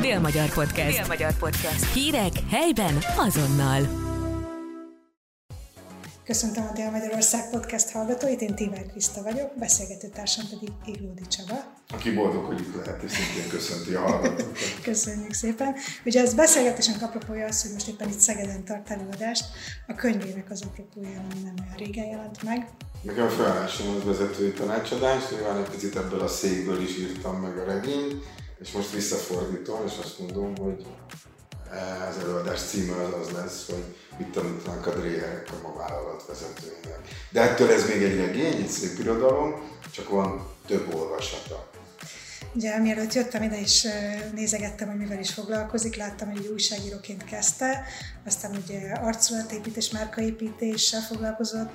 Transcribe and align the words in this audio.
Dél-Magyar 0.00 0.52
Podcast. 0.52 0.96
Dél-Magyar 0.96 1.32
Podcast. 1.38 1.92
Hírek 1.92 2.32
helyben 2.50 2.98
azonnal. 3.16 3.80
Köszöntöm 6.24 6.64
a 6.70 6.72
Dél-Magyarország 6.72 7.50
Podcast 7.50 7.90
hallgatóit, 7.90 8.40
én 8.40 8.54
Tímár 8.54 8.86
Kriszta 8.86 9.22
vagyok, 9.22 9.52
beszélgető 9.58 10.08
társam 10.08 10.44
pedig 10.50 10.68
Iglódi 10.84 11.26
Csaba. 11.26 11.74
Aki 11.88 12.10
boldog, 12.14 12.44
hogy 12.44 12.60
itt 12.60 12.74
lehet, 12.74 13.02
és 13.02 13.10
szintén 13.10 13.50
köszönti 13.50 13.94
a 13.94 14.00
hallgatókat. 14.00 14.80
Köszönjük 14.82 15.32
szépen. 15.32 15.74
Ugye 16.04 16.20
ez 16.20 16.34
beszélgetésünk 16.34 17.02
apropója 17.02 17.46
az, 17.46 17.62
hogy 17.62 17.72
most 17.72 17.88
éppen 17.88 18.08
itt 18.08 18.18
Szegeden 18.18 18.64
tart 18.64 18.90
előadást, 18.90 19.44
a 19.86 19.94
könyvének 19.94 20.50
az 20.50 20.62
apropója, 20.62 21.18
ami 21.18 21.42
nem 21.42 21.54
olyan 21.62 21.76
régen 21.76 22.06
jelent 22.06 22.42
meg. 22.42 22.68
Nekem 23.02 23.28
felállásom 23.28 23.96
az 23.96 24.04
vezetői 24.04 24.52
tanácsadás, 24.52 25.22
nyilván 25.30 25.56
egy 25.56 25.70
picit 25.70 25.96
ebből 25.96 26.20
a 26.20 26.28
székből 26.28 26.82
is 26.82 26.98
írtam 26.98 27.40
meg 27.40 27.58
a 27.58 27.64
regényt, 27.64 28.24
és 28.60 28.70
most 28.72 28.92
visszafordítom, 28.92 29.86
és 29.86 29.92
azt 30.02 30.18
mondom, 30.18 30.56
hogy 30.56 30.86
az 32.08 32.18
előadás 32.18 32.60
címe 32.60 33.02
az 33.02 33.26
az 33.26 33.30
lesz, 33.30 33.66
hogy 33.66 33.84
mit 34.18 34.28
tanítanak 34.28 34.86
a 34.86 34.94
dréherek 34.94 35.48
a 35.50 35.68
ma 35.68 35.74
vállalat 35.76 36.26
vezetőinek. 36.26 37.00
De 37.30 37.40
ettől 37.40 37.70
ez 37.70 37.88
még 37.88 38.02
egy 38.02 38.16
regény, 38.16 38.62
egy 38.62 38.68
szép 38.68 38.98
irodalom, 38.98 39.54
csak 39.90 40.08
van 40.08 40.48
több 40.66 40.94
olvasata. 40.94 41.70
Ugye, 42.54 42.78
mielőtt 42.78 43.12
jöttem 43.12 43.42
ide 43.42 43.60
és 43.60 43.88
nézegettem, 44.34 44.88
hogy 44.88 44.98
mivel 44.98 45.18
is 45.18 45.32
foglalkozik, 45.32 45.96
láttam, 45.96 46.30
hogy 46.30 46.46
újságíróként 46.46 47.24
kezdte, 47.24 47.84
aztán 48.26 48.56
ugye 48.64 48.92
arculatépítés, 48.92 49.90
márkaépítéssel 49.90 51.00
foglalkozott, 51.00 51.70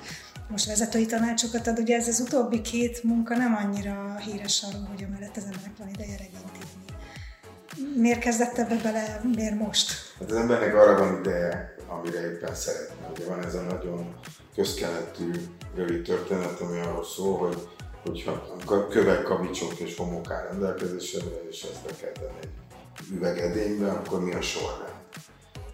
most 0.48 0.66
vezetői 0.66 1.06
tanácsokat 1.06 1.66
ad. 1.66 1.78
Ugye 1.78 1.96
ez 1.96 2.08
az 2.08 2.20
utóbbi 2.20 2.60
két 2.60 3.02
munka 3.02 3.36
nem 3.36 3.54
annyira 3.54 4.16
híres 4.18 4.62
arról, 4.62 4.88
hogy 4.90 5.04
amellett 5.04 5.36
az 5.36 5.44
embernek 5.44 5.76
van 5.78 5.88
ideje 5.88 6.16
regényt 6.16 6.56
írni. 6.56 8.00
Miért 8.00 8.20
kezdett 8.20 8.58
ebbe 8.58 8.76
bele, 8.82 9.20
miért 9.34 9.58
most? 9.58 9.92
Hát 10.18 10.30
az 10.30 10.36
embernek 10.36 10.74
arra 10.74 10.98
van 10.98 11.18
ideje, 11.20 11.74
amire 11.88 12.20
éppen 12.20 12.54
szeretne. 12.54 13.08
Ugye 13.14 13.26
van 13.26 13.44
ez 13.44 13.54
a 13.54 13.60
nagyon 13.62 14.14
közkeletű 14.54 15.30
rövid 15.74 16.02
történet, 16.02 16.60
ami 16.60 16.78
arról 16.78 17.04
szól, 17.04 17.38
hogy 17.38 17.70
hogyha 18.04 18.56
kövek, 18.88 19.22
kavicsok 19.22 19.78
és 19.78 19.96
homok 19.96 20.30
áll 20.30 20.46
rendelkezésre, 20.50 21.20
és 21.50 21.62
ezt 21.62 21.82
be 21.84 21.90
kell 22.00 22.12
tenni 22.12 22.38
egy 22.42 22.50
üvegedénybe, 23.14 23.90
akkor 23.90 24.24
mi 24.24 24.32
a 24.32 24.40
sorrend? 24.40 24.91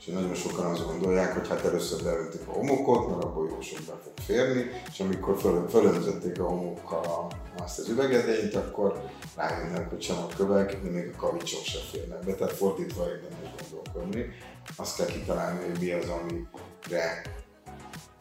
És 0.08 0.14
nagyon 0.14 0.34
sokan 0.34 0.64
azt 0.64 0.86
gondolják, 0.86 1.32
hogy 1.32 1.48
hát 1.48 1.64
először 1.64 2.02
leöntik 2.02 2.40
a 2.46 2.52
homokot, 2.52 3.08
mert 3.08 3.24
abból 3.24 3.48
jó 3.48 3.60
sok 3.60 3.78
be 3.78 3.92
fog 4.02 4.12
férni, 4.24 4.70
és 4.92 5.00
amikor 5.00 5.38
föl, 5.38 5.68
fölöntötték 5.68 6.40
a 6.40 6.44
homokkal 6.44 7.26
azt 7.58 7.78
az 7.78 7.88
üvegedényt, 7.88 8.54
akkor 8.54 9.02
rájönnek, 9.36 9.90
hogy 9.90 10.02
sem 10.02 10.16
a 10.16 10.26
kövek, 10.36 10.82
de 10.82 10.90
még 10.90 11.10
a 11.14 11.16
kavicsok 11.16 11.64
se 11.64 11.78
férnek 11.90 12.24
be, 12.24 12.34
tehát 12.34 12.52
fordítva 12.52 13.04
érdemes 13.08 13.54
gondolkodni. 13.60 14.26
Azt 14.76 14.96
kell 14.96 15.06
kitalálni, 15.06 15.64
hogy 15.68 15.80
mi 15.80 15.90
az, 15.92 16.08
amire 16.08 17.22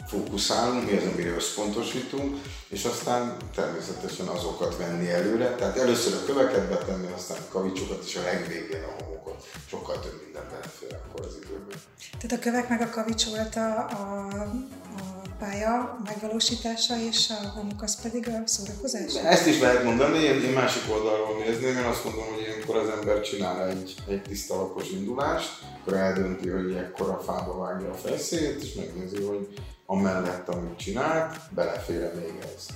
fókuszálunk, 0.07 0.91
mi 0.91 0.97
az, 0.97 1.03
amire 1.13 1.35
összpontosítunk, 1.35 2.37
és 2.69 2.83
aztán 2.85 3.37
természetesen 3.55 4.27
azokat 4.27 4.77
venni 4.77 5.09
előre. 5.09 5.55
Tehát 5.55 5.77
először 5.77 6.13
a 6.13 6.25
köveket 6.25 6.69
betenni, 6.69 7.07
aztán 7.15 7.37
a 7.37 7.51
kavicsokat, 7.51 8.03
és 8.05 8.15
a 8.15 8.21
legvégén 8.21 8.83
a 8.83 9.03
homokot. 9.03 9.47
Sokkal 9.69 9.99
több 9.99 10.21
minden 10.23 10.43
belefér 10.51 10.95
akkor 11.05 11.25
az 11.25 11.35
időben. 11.43 11.77
Tehát 12.19 12.37
a 12.37 12.39
kövek 12.39 12.69
meg 12.69 12.81
a 12.81 12.89
kavics 12.89 13.25
volt 13.25 13.55
a, 13.55 13.75
a, 13.77 14.27
a 14.97 15.21
pálya 15.39 15.97
megvalósítása, 16.05 16.95
és 17.09 17.29
a 17.29 17.47
homok 17.47 17.81
az 17.81 18.01
pedig 18.01 18.27
a 18.27 18.41
szórakozás? 18.45 19.13
Ezt 19.15 19.47
is 19.47 19.59
lehet 19.59 19.83
mondani, 19.83 20.17
én, 20.17 20.43
én 20.43 20.53
másik 20.53 20.83
oldalról 20.91 21.37
nézném, 21.37 21.77
én 21.77 21.83
azt 21.83 22.03
mondom, 22.03 22.23
hogy 22.33 22.56
ilyenkor 22.67 22.91
az 22.91 22.99
ember 22.99 23.21
csinál 23.21 23.67
egy, 23.67 23.95
egy 24.07 24.21
tiszta 24.21 24.55
lapos 24.55 24.89
indulást, 24.89 25.49
akkor 25.81 25.93
eldönti, 25.93 26.49
hogy 26.49 26.73
ekkor 26.73 27.09
a 27.09 27.19
fába 27.19 27.57
vágja 27.57 27.89
a 27.89 27.93
fejszét, 27.93 28.63
és 28.63 28.73
megnézi, 28.73 29.23
hogy 29.23 29.47
amellett, 29.85 30.49
amit 30.49 30.77
csinált, 30.77 31.35
belefér 31.55 32.11
még 32.15 32.39
ez. 32.55 32.67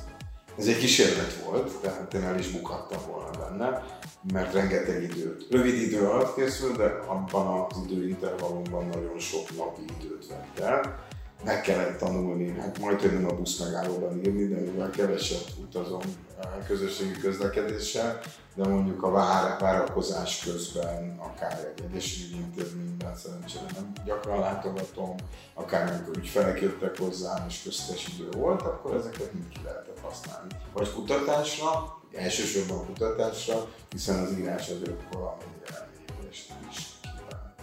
Ez 0.58 0.68
egy 0.68 0.78
kísérlet 0.78 1.44
volt, 1.46 1.72
tehát 1.82 2.14
én 2.14 2.24
el 2.24 2.40
is 2.40 2.52
bukhattam 2.52 3.00
volna 3.12 3.30
benne, 3.30 3.86
mert 4.34 4.54
rengeteg 4.54 5.04
időt, 5.04 5.48
rövid 5.50 5.82
idő 5.82 6.08
alatt 6.08 6.36
készült, 6.36 6.78
de 6.78 7.00
abban 7.08 7.68
az 7.70 7.78
időintervallumban 7.86 8.88
nagyon 8.88 9.20
sok 9.20 9.58
napi 9.58 9.82
időt 10.00 10.28
vett 10.28 10.60
el. 10.60 11.06
Meg 11.44 11.62
kellett 11.62 11.98
tanulni, 11.98 12.60
hát 12.60 12.80
majd 12.80 13.14
nem 13.14 13.26
a 13.26 13.34
busz 13.36 13.60
megállóban 13.60 14.18
írni, 14.18 14.48
de 14.48 14.60
mivel 14.60 14.90
keveset 14.90 15.46
utazom 15.62 16.02
eh, 16.40 16.50
közösségi 16.68 17.20
közlekedéssel, 17.20 18.20
de 18.56 18.68
mondjuk 18.68 19.04
a 19.04 19.12
vár, 19.12 19.60
várakozás 19.60 20.44
közben, 20.44 21.18
akár 21.20 21.74
egy 21.76 21.84
egészségügyi 21.84 22.36
intézményben 22.36 23.16
szerencsére 23.16 23.66
nem 23.74 23.92
gyakran 24.06 24.40
látogatom, 24.40 25.16
akár 25.54 25.94
amikor 25.94 26.18
ügyfelek 26.18 26.62
jöttek 26.62 26.98
hozzám 26.98 27.46
és 27.48 27.62
köztes 27.64 28.08
idő 28.08 28.30
volt, 28.38 28.62
akkor 28.62 28.96
ezeket 28.96 29.34
mind 29.34 29.48
ki 29.50 29.60
lehetett 29.64 30.00
használni. 30.00 30.54
Vagy 30.74 30.94
kutatásra, 30.94 32.02
elsősorban 32.14 32.86
kutatásra, 32.86 33.68
hiszen 33.90 34.24
az 34.24 34.32
írás 34.40 34.70
azért 34.70 35.14
valamennyire 35.14 35.66
elmélyülést 35.80 36.54
is 36.70 36.78
kíván. 37.02 37.54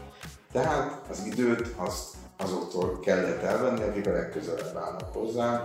Tehát 0.53 1.07
az 1.11 1.25
időt 1.25 1.75
azt 1.77 2.18
azoktól 2.39 3.01
kellett 3.01 3.43
elvenni, 3.43 3.83
akik 3.83 4.07
a 4.07 4.13
legközelebb 4.13 4.77
állnak 4.77 5.13
hozzám, 5.13 5.65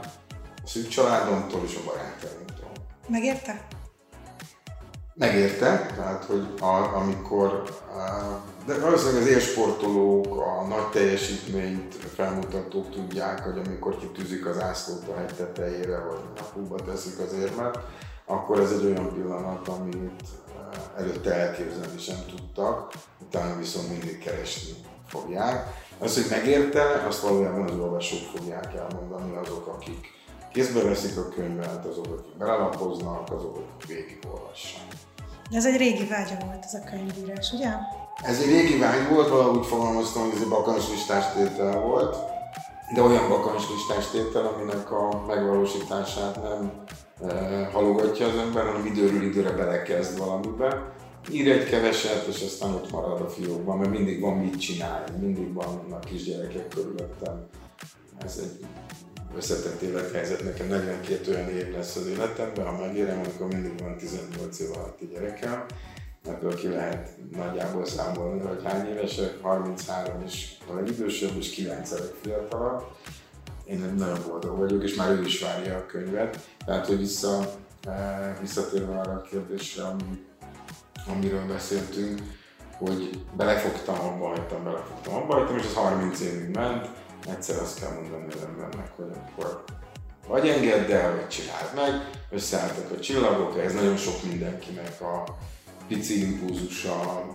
a 0.63 0.67
szűk 0.67 0.87
családomtól 0.87 1.61
és 1.65 1.75
a 1.75 1.85
barátaimtól. 1.85 2.71
Megérte? 3.07 3.67
Megérte, 5.15 5.85
tehát 5.95 6.23
hogy 6.23 6.53
a, 6.59 6.95
amikor, 6.95 7.63
de 8.65 8.79
valószínűleg 8.79 9.21
az 9.21 9.27
élsportolók, 9.27 10.37
a 10.37 10.67
nagy 10.67 10.89
teljesítményt 10.89 11.95
felmutatók 11.95 12.91
tudják, 12.91 13.39
hogy 13.39 13.61
amikor 13.65 13.97
kitűzik 13.97 14.45
az 14.45 14.61
ászlót 14.61 15.07
a 15.07 15.17
hegy 15.17 15.33
tetejére, 15.35 15.99
vagy 15.99 16.19
napúba 16.35 16.75
teszik 16.75 17.19
az 17.19 17.33
érmet, 17.33 17.79
akkor 18.25 18.59
ez 18.59 18.71
egy 18.71 18.85
olyan 18.85 19.13
pillanat, 19.13 19.67
amit 19.67 20.23
előtte 20.97 21.33
elképzelni 21.33 21.99
sem 21.99 22.17
tudtak, 22.27 22.93
utána 23.21 23.57
viszont 23.57 23.89
mindig 23.89 24.17
keresni 24.17 24.73
fogják. 25.07 25.81
Az, 25.99 26.13
hogy 26.13 26.25
megérte, 26.29 27.03
azt 27.07 27.21
valójában 27.21 27.69
az 27.69 27.79
olvasók 27.79 28.19
fogják 28.35 28.73
elmondani, 28.75 29.35
azok, 29.35 29.67
akik 29.67 30.07
kézbe 30.53 30.83
veszik 30.83 31.17
a 31.17 31.29
könyvet, 31.29 31.85
azok, 31.85 32.05
akik 32.05 32.37
belelapoznak, 32.37 33.31
azok, 33.31 33.57
akik 33.57 33.87
végigolvassák. 33.87 34.87
Ez 35.51 35.65
egy 35.65 35.77
régi 35.77 36.05
vágya 36.05 36.35
volt 36.45 36.63
ez 36.63 36.73
a 36.73 36.83
könyvírás, 36.89 37.51
ugye? 37.51 37.69
Ez 38.23 38.39
egy 38.39 38.47
régi 38.47 38.77
vágy 38.77 39.09
volt, 39.09 39.29
valahogy 39.29 39.65
fogalmaztam, 39.65 40.21
hogy 40.21 40.31
ez 40.35 40.41
egy 40.41 40.47
bakancslistás 40.47 41.33
tétel 41.33 41.79
volt, 41.79 42.15
de 42.93 43.01
olyan 43.01 43.29
bakancslistás 43.29 44.07
tétel, 44.11 44.45
aminek 44.45 44.91
a 44.91 45.23
megvalósítását 45.27 46.43
nem 46.43 46.71
e, 47.29 47.69
halogatja 47.73 48.27
az 48.27 48.37
ember, 48.37 48.65
hanem 48.65 48.85
időről 48.85 49.23
időre 49.23 49.51
belekezd 49.51 50.17
valamibe. 50.17 50.93
Ír 51.31 51.51
egy 51.51 51.69
keveset, 51.69 52.27
és 52.27 52.41
aztán 52.41 52.73
ott 52.73 52.91
marad 52.91 53.21
a 53.21 53.29
fiókban, 53.29 53.77
mert 53.77 53.91
mindig 53.91 54.21
van 54.21 54.37
mit 54.37 54.59
csinálni, 54.59 55.17
mindig 55.19 55.53
vannak 55.53 56.03
kisgyerekek 56.03 56.67
körülöttem. 56.67 57.47
Ez 58.23 58.39
egy 58.43 58.65
összetett 59.35 59.81
élethelyzet, 59.81 60.43
nekem 60.43 60.67
42 60.67 61.31
olyan 61.31 61.49
év 61.49 61.71
lesz 61.71 61.95
az 61.95 62.07
életemben, 62.07 62.65
ha 62.65 62.85
megérem, 62.85 63.19
akkor 63.19 63.47
mindig 63.47 63.79
van 63.79 63.97
18 63.97 64.59
év 64.59 64.69
alatti 64.73 65.07
gyerekem, 65.13 65.65
ebből 66.25 66.55
ki 66.55 66.67
lehet 66.67 67.17
nagyjából 67.31 67.85
számolni, 67.85 68.41
hogy 68.41 68.63
hány 68.63 68.87
évesek, 68.87 69.41
33 69.41 70.23
is 70.25 70.57
a 70.69 70.73
legidősebb, 70.73 71.37
és 71.37 71.49
9 71.49 71.91
a 71.91 71.95
legfiatalabb. 71.99 72.83
Én 73.65 73.93
nagyon 73.97 74.17
boldog 74.27 74.57
vagyok, 74.57 74.83
és 74.83 74.95
már 74.95 75.11
ő 75.11 75.25
is 75.25 75.41
várja 75.41 75.77
a 75.77 75.85
könyvet. 75.85 76.39
Tehát, 76.65 76.87
hogy 76.87 76.97
vissza, 76.97 77.53
eh, 77.87 78.37
visszatérve 78.41 78.99
arra 78.99 79.11
a 79.11 79.21
kérdésre, 79.21 79.83
ami, 79.83 80.25
amiről 81.07 81.45
beszéltünk, 81.47 82.21
hogy 82.77 83.23
belefogtam, 83.35 83.99
abba 83.99 84.27
hagytam, 84.27 84.63
belefogtam, 84.63 85.13
abba 85.13 85.33
hagytam, 85.33 85.57
és 85.57 85.65
az 85.65 85.73
30 85.73 86.19
évig 86.19 86.49
ment, 86.49 86.89
egyszer 87.29 87.61
azt 87.61 87.79
kell 87.79 87.91
mondani 87.93 88.33
az 88.33 88.41
embernek, 88.47 88.91
hogy 88.95 89.11
akkor 89.15 89.63
vagy 90.27 90.47
engedd 90.47 90.91
el, 90.91 91.15
vagy 91.15 91.27
csináld 91.27 91.71
meg, 91.75 92.09
összeálltak 92.29 92.91
a 92.91 92.99
csillagok, 92.99 93.59
ez 93.59 93.73
nagyon 93.73 93.97
sok 93.97 94.23
mindenkinek 94.23 95.01
a 95.01 95.23
pici 95.87 96.21
impulzusa, 96.21 97.25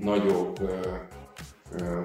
nagyobb 0.00 0.60
ö, 0.60 0.80
ö, 1.78 2.00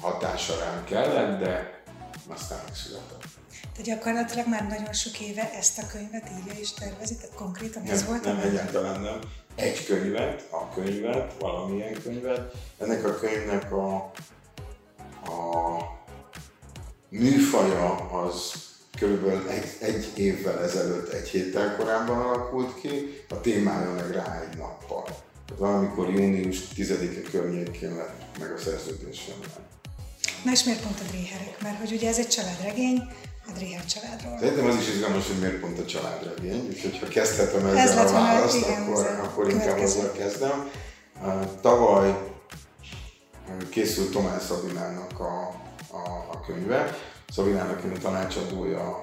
hatása 0.00 0.54
rám 0.58 0.84
kellett, 0.84 1.40
de 1.40 1.82
aztán 2.28 2.58
megszületett. 2.64 3.37
De 3.78 3.84
gyakorlatilag 3.84 4.48
már 4.48 4.66
nagyon 4.66 4.92
sok 4.92 5.20
éve 5.20 5.50
ezt 5.52 5.78
a 5.78 5.86
könyvet 5.92 6.30
írja 6.38 6.60
és 6.60 6.72
tervezi, 6.72 7.16
tehát 7.16 7.34
konkrétan 7.34 7.82
ez 7.82 8.00
nem, 8.00 8.08
volt 8.08 8.24
Nem, 8.24 8.38
egyáltalán 8.38 9.00
nem. 9.00 9.18
Egy 9.54 9.84
könyvet, 9.86 10.46
a 10.50 10.68
könyvet, 10.74 11.34
valamilyen 11.38 12.02
könyvet. 12.02 12.54
Ennek 12.78 13.04
a 13.04 13.14
könyvnek 13.14 13.72
a, 13.72 13.94
a 15.24 15.76
műfaja 17.08 17.94
az 17.94 18.52
körülbelül 18.98 19.48
egy, 19.48 19.76
egy 19.80 20.12
évvel 20.14 20.62
ezelőtt, 20.62 21.12
egy 21.12 21.28
héttel 21.28 21.76
korábban 21.76 22.20
alakult 22.20 22.80
ki, 22.80 23.24
a 23.28 23.40
témája 23.40 23.92
meg 23.92 24.10
rá 24.10 24.40
egy 24.40 24.56
nappal. 24.56 25.04
valamikor 25.56 26.10
június 26.10 26.58
10-e 26.76 27.30
környékén 27.30 27.96
lett 27.96 28.38
meg 28.38 28.52
a 28.52 28.58
szerződésem. 28.58 29.36
Na 30.44 30.50
és 30.52 30.64
miért 30.64 30.80
pont 30.82 31.00
a 31.00 31.04
Dréherek? 31.08 31.62
Mert 31.62 31.78
hogy 31.78 31.92
ugye 31.92 32.08
ez 32.08 32.18
egy 32.18 32.28
családregény, 32.28 33.02
a 33.48 33.50
Dréher 33.54 33.84
családról. 33.84 34.38
Szerintem 34.38 34.66
az 34.66 34.76
is 34.76 34.88
izgalmas, 34.88 35.26
hogy 35.26 35.38
miért 35.38 35.60
pont 35.60 35.78
a 35.78 35.84
családregény, 35.84 36.66
úgyhogy 36.66 36.98
ha 36.98 37.08
kezdhetem 37.08 37.66
ezzel 37.66 37.98
ez 37.98 38.10
a 38.10 38.12
választ, 38.12 38.56
igen, 38.56 38.82
akkor, 38.82 39.06
akkor 39.06 39.48
inkább 39.48 39.78
azzal 39.78 40.12
kezdem. 40.12 40.70
Tavaly 41.60 42.18
készült 43.70 44.12
Tomás 44.12 44.42
Szabinának 44.42 45.20
a, 45.20 45.54
a, 45.90 46.28
a 46.32 46.40
könyve. 46.46 46.96
Szabinának 47.28 47.82
én 47.84 47.90
a 47.90 47.98
tanácsadója 47.98 49.00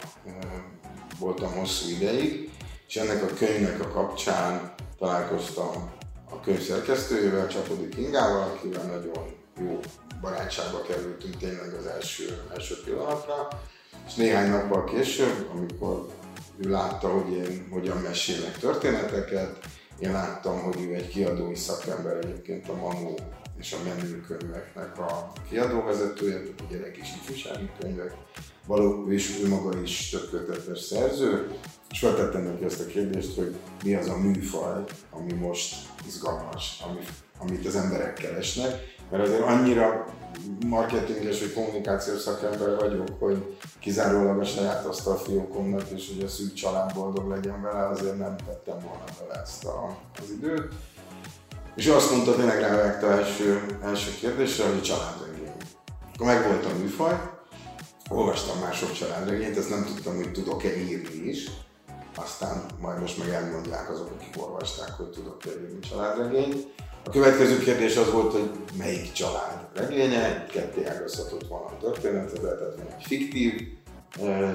voltam 1.19 1.51
hosszú 1.51 1.89
ideig, 1.89 2.49
és 2.87 2.95
ennek 2.95 3.23
a 3.23 3.33
könyvnek 3.33 3.79
a 3.79 3.89
kapcsán 3.89 4.73
találkoztam 4.99 5.91
a 6.29 6.39
könyv 6.39 6.61
szerkesztőjével, 6.61 7.47
Csapodi 7.47 7.89
Kingával, 7.89 8.41
akivel 8.41 8.83
nagyon 8.83 9.44
jó 9.59 9.79
barátságba 10.21 10.81
kerültünk 10.81 11.37
tényleg 11.37 11.73
az 11.73 11.85
első, 11.85 12.41
első 12.53 12.75
pillanatra, 12.83 13.47
és 14.07 14.13
néhány 14.13 14.49
nappal 14.49 14.83
később, 14.83 15.49
amikor 15.53 16.07
ő 16.57 16.69
látta, 16.69 17.07
hogy 17.09 17.33
én 17.33 17.67
hogyan 17.71 17.97
mesélek 17.97 18.57
történeteket, 18.57 19.65
én 19.99 20.11
láttam, 20.11 20.61
hogy 20.61 20.81
ő 20.81 20.93
egy 20.93 21.07
kiadói 21.07 21.55
szakember 21.55 22.17
egyébként 22.17 22.69
a 22.69 22.75
Manu 22.75 23.13
és 23.59 23.73
a 23.73 23.77
menőkönyveknek 23.83 24.99
a 24.99 25.31
kiadóvezetője, 25.49 26.41
a 26.57 26.63
gyerek 26.69 26.97
és 26.97 27.07
ifjúsági 27.21 27.69
könyvek, 27.79 28.13
való, 28.65 29.11
és 29.11 29.39
ő 29.43 29.47
maga 29.47 29.81
is 29.81 30.09
több 30.09 30.77
szerző, 30.77 31.57
és 31.91 31.99
feltettem 31.99 32.43
neki 32.43 32.63
ezt 32.63 32.81
a 32.81 32.85
kérdést, 32.85 33.35
hogy 33.35 33.55
mi 33.83 33.95
az 33.95 34.07
a 34.07 34.17
műfaj, 34.17 34.83
ami 35.11 35.33
most 35.33 35.75
izgalmas, 36.07 36.83
ami, 36.89 36.99
amit 37.39 37.65
az 37.65 37.75
emberek 37.75 38.13
keresnek, 38.13 38.95
mert 39.11 39.23
azért 39.23 39.41
annyira 39.41 40.05
marketinges 40.65 41.39
vagy 41.39 41.53
kommunikációs 41.53 42.21
szakember 42.21 42.75
vagyok, 42.75 43.07
hogy 43.19 43.57
kizárólag 43.79 44.39
a 44.39 44.43
saját 44.43 44.85
asztalfiókomnak 44.85 45.89
és 45.95 46.11
hogy 46.13 46.23
a 46.23 46.27
szűk 46.27 46.53
család 46.53 46.93
boldog 46.93 47.29
legyen 47.29 47.61
vele, 47.61 47.87
azért 47.87 48.17
nem 48.17 48.35
tettem 48.35 48.79
volna 48.79 49.03
vele 49.19 49.41
ezt 49.41 49.65
a, 49.65 49.97
az 50.21 50.29
időt. 50.37 50.73
És 51.75 51.87
azt 51.87 52.11
mondta 52.11 52.35
tényleg 52.35 52.59
reagálta 52.59 53.11
első, 53.11 53.77
első 53.83 54.11
kérdésre, 54.19 54.65
hogy 54.65 54.81
családregény. 54.81 55.51
Akkor 56.13 56.27
megvolt 56.27 56.65
a 56.65 56.77
műfaj, 56.77 57.19
olvastam 58.09 58.59
már 58.59 58.73
sok 58.73 58.91
családregényt, 58.91 59.57
ezt 59.57 59.69
nem 59.69 59.85
tudtam, 59.85 60.15
hogy 60.15 60.31
tudok-e 60.31 60.77
írni 60.77 61.27
is. 61.27 61.49
Aztán 62.15 62.65
majd 62.79 62.99
most 62.99 63.17
meg 63.17 63.29
elmondják 63.29 63.89
azok, 63.89 64.09
akik 64.17 64.43
olvasták, 64.43 64.91
hogy 64.91 65.09
tudok-e 65.09 65.49
írni 65.49 65.79
családregényt. 65.79 66.67
A 67.05 67.09
következő 67.09 67.59
kérdés 67.59 67.97
az 67.97 68.11
volt, 68.11 68.31
hogy 68.31 68.51
melyik 68.77 69.11
család 69.11 69.67
regénye, 69.73 70.45
ketté 70.45 70.85
ágazhatott 70.85 71.47
volna 71.47 71.65
a 71.65 71.77
történetet, 71.77 72.41
tehát 72.41 72.59
van 72.59 72.87
egy 72.97 73.03
fiktív 73.03 73.61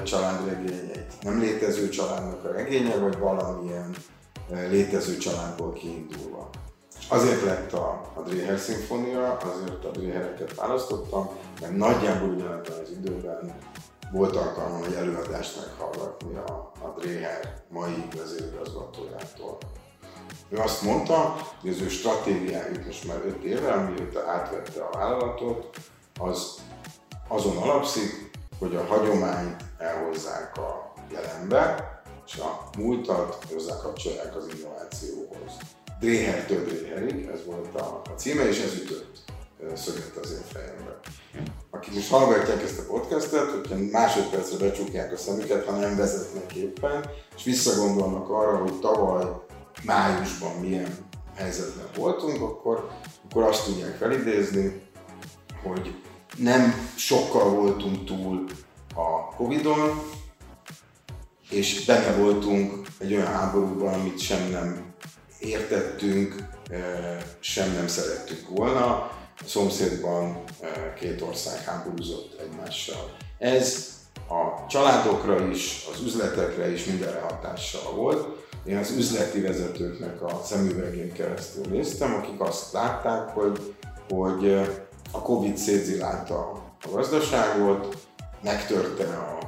családregény, 0.04 0.90
egy 0.92 1.06
nem 1.22 1.40
létező 1.40 1.88
családnak 1.88 2.44
a 2.44 2.52
regénye, 2.52 2.96
vagy 2.96 3.18
valamilyen 3.18 3.94
létező 4.70 5.16
családból 5.16 5.72
kiindulva. 5.72 6.50
Azért 7.08 7.44
lett 7.44 7.72
a, 7.72 8.12
a 8.14 8.20
Dreher 8.20 8.58
szimfónia, 8.58 9.36
azért 9.36 9.84
a 9.84 9.90
Drehereket 9.90 10.54
választottam, 10.54 11.28
mert 11.60 11.76
nagyjából 11.76 12.28
ugyanebben 12.28 12.78
az 12.82 12.90
időben 12.90 13.54
volt 14.10 14.36
alkalmam 14.36 14.82
egy 14.82 14.94
előadást 14.94 15.56
meghallgatni 15.56 16.36
a, 16.36 16.72
a 16.82 16.94
Dreher 16.98 17.62
mai 17.68 18.08
vezérigazgatójától. 18.16 19.58
Ő 20.48 20.58
azt 20.58 20.82
mondta, 20.82 21.36
hogy 21.60 21.70
az 21.70 21.80
ő 21.80 21.88
stratégiájuk 21.88 22.86
most 22.86 23.06
már 23.06 23.20
5 23.26 23.42
éve, 23.42 23.72
amióta 23.72 24.30
átvette 24.30 24.82
a 24.82 24.96
vállalatot, 24.96 25.76
az 26.18 26.54
azon 27.28 27.56
alapszik, 27.56 28.30
hogy 28.58 28.76
a 28.76 28.84
hagyományt 28.84 29.64
elhozzák 29.78 30.56
a 30.56 30.92
jelenbe, 31.12 31.88
és 32.26 32.36
a 32.36 32.68
múltat 32.78 33.44
hozzákapcsolják 33.52 34.36
az 34.36 34.48
innovációhoz. 34.56 35.56
Dréhertől 36.00 36.64
Dréherig, 36.64 37.26
ez 37.26 37.44
volt 37.44 37.74
a, 37.74 38.02
a 38.04 38.14
címe, 38.16 38.48
és 38.48 38.60
ez 38.60 38.74
ütött 38.74 39.18
szöget 39.74 40.16
az 40.16 40.30
én 40.32 40.42
fejembe. 40.52 40.98
Akik 41.80 41.94
most 41.94 42.10
hallgatják 42.10 42.62
ezt 42.62 42.78
a 42.78 42.82
podcastet, 42.82 43.50
hogyha 43.50 43.76
másodpercre 43.90 44.56
becsukják 44.58 45.12
a 45.12 45.16
szemüket, 45.16 45.64
ha 45.64 45.76
nem 45.76 45.96
vezetnek 45.96 46.54
éppen, 46.54 47.04
és 47.36 47.44
visszagondolnak 47.44 48.30
arra, 48.30 48.56
hogy 48.56 48.78
tavaly 48.78 49.24
májusban 49.84 50.56
milyen 50.60 50.96
helyzetben 51.34 51.86
voltunk, 51.96 52.42
akkor, 52.42 52.90
akkor 53.24 53.42
azt 53.42 53.64
tudják 53.64 53.96
felidézni, 53.96 54.82
hogy 55.62 55.94
nem 56.36 56.90
sokkal 56.96 57.50
voltunk 57.50 58.04
túl 58.04 58.44
a 58.94 59.34
Covid-on, 59.36 60.02
és 61.50 61.84
benne 61.84 62.16
voltunk 62.16 62.86
egy 62.98 63.12
olyan 63.12 63.32
háborúban, 63.32 63.94
amit 63.94 64.18
sem 64.18 64.50
nem 64.50 64.94
értettünk, 65.38 66.34
sem 67.40 67.72
nem 67.72 67.86
szerettünk 67.88 68.48
volna. 68.48 69.18
Szomszédban 69.46 70.44
két 70.98 71.22
ország 71.22 71.64
háborúzott 71.64 72.40
egymással. 72.40 73.16
Ez 73.38 73.88
a 74.28 74.66
családokra 74.68 75.46
is, 75.46 75.86
az 75.92 76.00
üzletekre 76.00 76.72
is 76.72 76.84
mindenre 76.84 77.20
hatással 77.20 77.94
volt. 77.94 78.48
Én 78.64 78.76
az 78.76 78.90
üzleti 78.90 79.40
vezetőknek 79.40 80.22
a 80.22 80.40
szemüvegén 80.44 81.12
keresztül 81.12 81.64
néztem, 81.64 82.14
akik 82.14 82.40
azt 82.40 82.72
látták, 82.72 83.28
hogy, 83.28 83.74
hogy 84.08 84.52
a 85.10 85.22
Covid 85.22 85.56
szétzilálta 85.56 86.38
a 86.82 86.88
gazdaságot, 86.92 87.96
megtörte 88.42 89.04
a, 89.04 89.38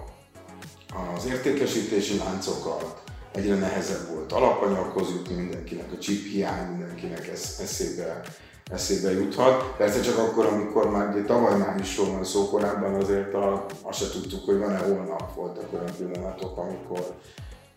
az 1.17 1.27
értékesítési 1.27 2.17
láncokat, 2.17 3.03
egyre 3.33 3.55
nehezebb 3.55 4.09
volt 4.15 4.33
alapanyaghoz 4.33 5.09
jutni 5.11 5.35
mindenkinek, 5.35 5.93
a 5.93 5.99
chip 5.99 6.33
hiány 6.33 6.69
mindenkinek 6.69 7.29
eszébe, 7.61 8.21
eszébe 8.71 9.13
juthat. 9.13 9.75
Persze 9.77 10.01
csak 10.01 10.19
akkor, 10.19 10.47
amikor 10.47 10.91
már 10.91 11.15
ugye 11.15 11.25
tavaly 11.25 11.59
májusról 11.59 12.11
van 12.11 12.25
szó, 12.25 12.49
korábban 12.49 12.95
azért 12.95 13.35
a, 13.35 13.67
azt 13.83 13.99
se 13.99 14.11
tudtuk, 14.11 14.45
hogy 14.45 14.59
van-e 14.59 14.79
holnap, 14.79 15.35
voltak 15.35 15.73
olyan 15.73 15.93
pillanatok, 15.99 16.59
amikor 16.59 17.15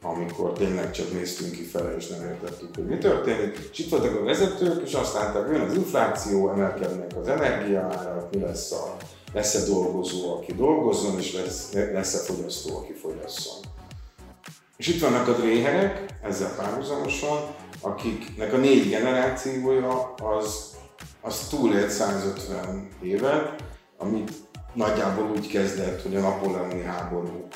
amikor 0.02 0.54
tényleg 0.54 0.92
csak 0.92 1.14
néztünk 1.14 1.52
ki 1.52 1.64
fele, 1.64 1.96
és 1.96 2.08
nem 2.08 2.22
értettük, 2.22 2.76
hogy 2.76 2.86
mi 2.86 2.98
történik. 2.98 3.70
És 3.72 3.80
itt 3.80 3.90
voltak 3.90 4.20
a 4.20 4.24
vezetők, 4.24 4.82
és 4.84 4.94
azt 4.94 5.14
látták, 5.14 5.48
jön 5.52 5.62
az 5.62 5.74
infláció, 5.74 6.50
emelkednek 6.50 7.12
az 7.22 7.28
energiaárak, 7.28 8.32
mi 8.32 8.42
lesz 8.42 8.72
a 8.72 8.96
lesz-e 9.34 9.66
dolgozó, 9.66 10.36
aki 10.36 10.54
dolgozzon, 10.54 11.20
és 11.20 11.34
lesz, 11.34 11.72
lesz-e 11.74 12.18
fogyasztó, 12.18 12.78
aki 12.78 12.94
fogyasszon. 12.94 13.58
És 14.78 14.88
itt 14.88 15.02
vannak 15.02 15.28
a 15.28 15.32
dréherek, 15.32 16.06
ezzel 16.22 16.56
párhuzamosan, 16.56 17.56
akiknek 17.82 18.54
a 18.54 18.58
négy 18.58 18.90
generációja 18.90 20.14
az, 20.14 20.75
az 21.26 21.48
túlélt 21.48 21.90
150 21.90 22.88
évet, 23.02 23.64
amit 23.98 24.32
nagyjából 24.74 25.32
úgy 25.32 25.48
kezdett, 25.48 26.02
hogy 26.02 26.16
a 26.16 26.20
napóleoni 26.20 26.82
háború 26.82 27.48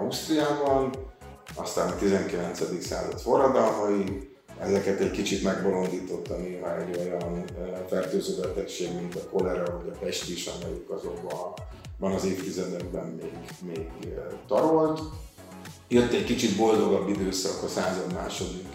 Ausztriában, 0.00 0.94
aztán 1.54 1.88
a 1.88 1.96
19. 1.96 2.86
század 2.86 3.20
forradalmai, 3.20 4.30
ezeket 4.60 5.00
egy 5.00 5.10
kicsit 5.10 5.42
megbolondította 5.42 6.36
néha 6.36 6.76
egy 6.76 6.96
olyan 6.98 7.44
fertőző 7.88 8.40
betegség, 8.40 8.94
mint 8.94 9.14
a 9.14 9.28
kolera 9.30 9.76
vagy 9.76 9.92
a 9.94 9.98
pestis, 9.98 10.46
amelyik 10.46 10.90
azokban 10.90 12.12
az 12.12 12.24
évtizedekben 12.24 13.06
még, 13.06 13.32
még 13.74 14.14
tarolt. 14.48 15.00
Jött 15.88 16.12
egy 16.12 16.24
kicsit 16.24 16.56
boldogabb 16.56 17.08
időszak 17.08 17.62
a 17.62 17.68
század 17.68 18.12
második, 18.12 18.66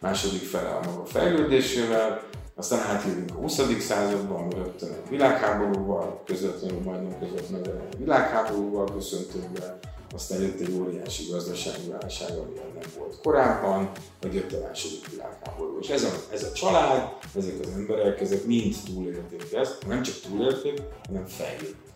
második 0.00 0.42
fele 0.42 0.68
a 0.68 0.80
maga 0.84 1.04
fejlődésével, 1.04 2.22
aztán 2.54 2.80
átjövünk 2.80 3.30
a 3.30 3.34
20. 3.34 3.60
században, 3.80 4.50
rögtön 4.50 4.90
a 4.90 5.08
világháborúval, 5.08 6.22
közvetlenül 6.26 6.80
majdnem 6.80 7.18
közvetlenül 7.18 7.80
a 7.92 7.96
világháborúval 7.96 8.92
köszöntünk 8.92 9.48
be, 9.48 9.78
aztán 10.14 10.40
jött 10.40 10.60
egy 10.60 10.74
óriási 10.80 11.24
gazdasági 11.30 11.88
válság, 12.00 12.30
ami 12.30 12.52
nem 12.54 12.90
volt 12.98 13.20
korábban, 13.22 13.90
vagy 14.20 14.34
jött 14.34 14.52
a 14.52 14.66
második 14.66 15.10
világháború. 15.10 15.78
És 15.80 15.88
ez 15.88 16.02
a, 16.02 16.10
ez 16.32 16.42
a 16.42 16.52
család, 16.52 17.12
ezek 17.36 17.54
az 17.60 17.68
emberek, 17.76 18.20
ezek 18.20 18.44
mind 18.44 18.74
túlélték 18.84 19.52
ezt, 19.52 19.86
nem 19.86 20.02
csak 20.02 20.14
túlélték, 20.20 20.82
hanem 21.06 21.26
fejlődtek. 21.26 21.92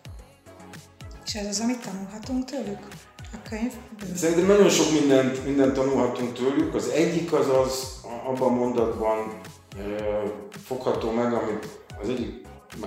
És 1.25 1.35
ez 1.35 1.47
az, 1.47 1.59
amit 1.59 1.81
tanulhatunk 1.81 2.45
tőlük? 2.45 2.87
A 3.33 3.49
könyv? 3.49 3.73
Szerintem 4.15 4.45
nagyon 4.45 4.69
sok 4.69 4.91
mindent, 4.99 5.45
mindent 5.45 5.73
tanulhatunk 5.73 6.33
tőlük. 6.33 6.75
Az 6.75 6.87
egyik 6.87 7.33
az 7.33 7.47
az, 7.49 8.01
abban 8.25 8.51
a 8.51 8.55
mondatban 8.55 9.41
fogható 10.65 11.11
meg, 11.11 11.33
amit 11.33 11.67
az 12.01 12.09
egyik, 12.09 12.45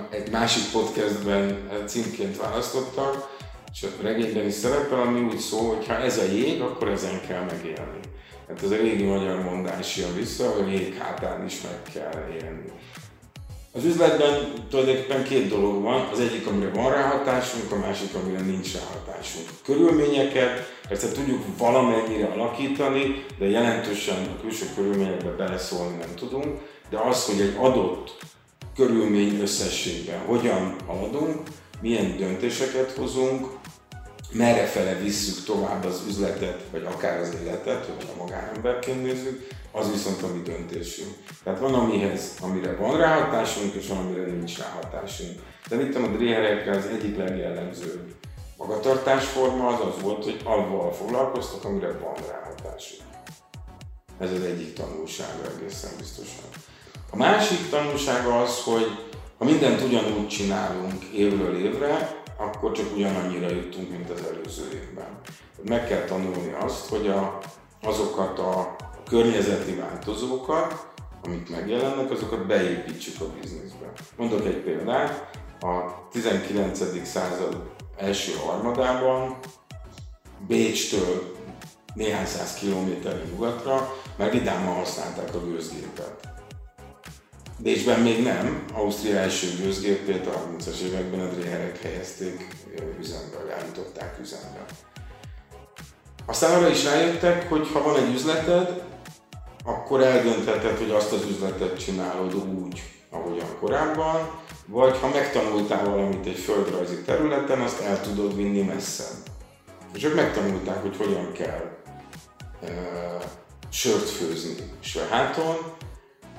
egy 0.09 0.31
másik 0.31 0.71
podcastben 0.71 1.69
címként 1.85 2.37
választottak, 2.37 3.37
és 3.73 3.83
a 3.83 4.03
regényben 4.03 4.45
is 4.45 4.53
szerepel, 4.53 4.99
ami 4.99 5.21
úgy 5.21 5.37
szól, 5.37 5.75
hogy 5.75 5.87
ha 5.87 5.93
ez 5.93 6.17
a 6.17 6.23
jég, 6.23 6.61
akkor 6.61 6.87
ezen 6.87 7.21
kell 7.27 7.43
megélni. 7.43 7.99
Hát 8.47 8.63
ez 8.63 8.71
a 8.71 8.75
régi 8.75 9.03
magyar 9.03 9.41
mondás 9.41 9.97
jön 9.97 10.15
vissza, 10.15 10.49
hogy 10.49 10.63
a 10.63 10.71
jég 10.71 10.97
hátán 10.97 11.45
is 11.45 11.61
meg 11.61 11.93
kell 11.93 12.27
élni. 12.41 12.71
Az 13.75 13.83
üzletben 13.83 14.53
tulajdonképpen 14.69 15.23
két 15.23 15.47
dolog 15.47 15.81
van, 15.81 16.09
az 16.11 16.19
egyik, 16.19 16.47
amire 16.47 16.69
van 16.69 16.91
ráhatásunk, 16.91 17.71
a 17.71 17.75
másik, 17.75 18.13
amire 18.13 18.39
nincs 18.39 18.73
ráhatásunk. 18.73 19.49
Körülményeket 19.63 20.72
persze 20.87 21.11
tudjuk 21.11 21.43
valamennyire 21.57 22.25
alakítani, 22.25 23.25
de 23.39 23.49
jelentősen 23.49 24.25
a 24.25 24.41
külső 24.41 24.65
körülményekbe 24.75 25.29
beleszólni 25.29 25.97
nem 25.97 26.15
tudunk, 26.15 26.59
de 26.89 26.99
az, 26.99 27.25
hogy 27.25 27.41
egy 27.41 27.55
adott 27.59 28.17
körülmény 28.75 29.41
összességben 29.41 30.19
hogyan 30.19 30.75
haladunk, 30.87 31.39
milyen 31.81 32.17
döntéseket 32.17 32.91
hozunk, 32.91 33.47
merre 34.31 34.65
fele 34.65 34.95
visszük 34.95 35.45
tovább 35.45 35.85
az 35.85 36.03
üzletet, 36.07 36.61
vagy 36.71 36.87
akár 36.93 37.19
az 37.19 37.35
életet, 37.43 37.85
hogy 37.85 38.07
a 38.13 38.23
magánemberként 38.23 39.03
nézzük, 39.03 39.47
az 39.71 39.91
viszont 39.91 40.21
a 40.21 40.33
mi 40.33 40.41
döntésünk. 40.41 41.09
Tehát 41.43 41.59
van 41.59 41.73
amihez, 41.73 42.33
amire 42.41 42.75
van 42.75 42.97
ráhatásunk, 42.97 43.73
és 43.73 43.87
van 43.87 43.97
amire 43.97 44.25
nincs 44.25 44.57
ráhatásunk. 44.57 45.39
De 45.69 45.81
itt 45.81 45.95
a 45.95 46.07
dréherekre 46.07 46.71
az 46.71 46.85
egyik 46.85 47.17
legjellemzőbb 47.17 48.13
magatartásforma 48.67 49.67
az 49.67 49.79
az 49.79 50.01
volt, 50.01 50.23
hogy 50.23 50.41
avval 50.43 50.91
foglalkoztak, 50.91 51.63
amire 51.63 51.91
van 51.91 52.13
ráhatásunk. 52.29 53.09
Ez 54.19 54.31
az 54.31 54.41
egyik 54.41 54.73
tanulsága 54.73 55.43
egészen 55.57 55.91
biztosan. 55.97 56.49
A 57.09 57.15
másik 57.15 57.69
tanulsága 57.69 58.41
az, 58.41 58.63
hogy 58.63 58.97
ha 59.37 59.45
mindent 59.45 59.81
ugyanúgy 59.81 60.27
csinálunk 60.27 61.03
évről 61.03 61.57
évre, 61.65 62.21
akkor 62.37 62.71
csak 62.71 62.95
ugyanannyira 62.95 63.49
jutunk, 63.49 63.89
mint 63.89 64.09
az 64.09 64.23
előző 64.31 64.63
évben. 64.73 65.19
Meg 65.63 65.87
kell 65.87 66.03
tanulni 66.03 66.55
azt, 66.59 66.87
hogy 66.87 67.07
a, 67.07 67.37
azokat 67.81 68.39
a 68.39 68.75
környezeti 69.07 69.75
változókat, 69.75 70.87
amik 71.25 71.49
megjelennek, 71.49 72.11
azokat 72.11 72.45
beépítsük 72.45 73.21
a 73.21 73.25
bizniszbe. 73.41 73.91
Mondok 74.17 74.45
egy 74.45 74.61
példát, 74.63 75.29
a 75.59 76.07
19. 76.11 77.05
század 77.05 77.71
első 77.97 78.31
harmadában 78.45 79.37
Bécstől 80.47 81.35
néhány 81.93 82.25
száz 82.25 82.53
kilométerre 82.53 83.23
nyugatra 83.31 83.93
már 84.15 84.31
vidáman 84.31 84.75
használták 84.75 85.35
a 85.35 85.39
gőzgépet. 85.39 86.27
Bécsben 87.57 87.99
még 87.99 88.23
nem, 88.23 88.65
Ausztria 88.73 89.17
első 89.17 89.47
gőzgépét 89.61 90.27
a 90.27 90.31
30-as 90.31 90.79
években 90.79 91.19
a 91.19 91.27
dréherek 91.27 91.81
helyezték 91.81 92.47
üzembe, 92.99 93.55
állították 93.59 94.17
üzembe. 94.21 94.65
Aztán 96.25 96.57
arra 96.57 96.69
is 96.69 96.83
rájöttek, 96.83 97.49
hogy 97.49 97.69
ha 97.73 97.83
van 97.83 97.95
egy 97.95 98.13
üzleted, 98.13 98.83
akkor 99.65 100.01
eldöntheted, 100.01 100.77
hogy 100.77 100.91
azt 100.91 101.11
az 101.11 101.25
üzletet 101.29 101.79
csinálod 101.79 102.35
úgy, 102.35 102.81
ahogyan 103.09 103.57
korábban, 103.59 104.39
vagy 104.65 104.97
ha 104.97 105.07
megtanultál 105.07 105.89
valamit 105.89 106.25
egy 106.25 106.37
földrajzi 106.37 107.01
területen, 107.01 107.61
azt 107.61 107.81
el 107.81 108.01
tudod 108.01 108.35
vinni 108.35 108.61
messze. 108.61 109.03
És 109.93 110.03
ők 110.03 110.15
megtanulták, 110.15 110.81
hogy 110.81 110.97
hogyan 110.97 111.31
kell 111.31 111.77
e, 112.61 112.69
sört 113.69 114.09
főzni 114.09 114.55
Sveháton, 114.79 115.55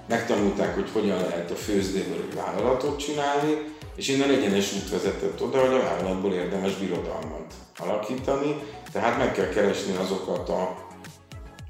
megtanulták, 0.09 0.75
hogy 0.75 0.90
hogyan 0.93 1.19
lehet 1.19 1.50
a 1.50 1.54
főzdéből 1.54 2.25
egy 2.28 2.35
vállalatot 2.35 2.99
csinálni, 2.99 3.73
és 3.97 4.09
innen 4.09 4.31
egyenes 4.31 4.73
út 4.73 4.90
vezetett 4.90 5.43
oda, 5.43 5.61
hogy 5.61 5.75
a 5.75 5.83
vállalatból 5.83 6.33
érdemes 6.33 6.75
birodalmat 6.75 7.54
alakítani, 7.76 8.57
tehát 8.93 9.19
meg 9.19 9.33
kell 9.33 9.49
keresni 9.49 9.97
azokat 9.97 10.49
a, 10.49 10.62